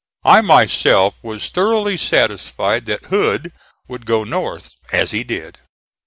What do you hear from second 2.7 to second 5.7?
that Hood would go north, as he did.